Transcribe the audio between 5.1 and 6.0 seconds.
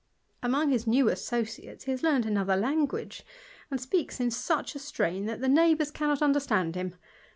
that the neighbours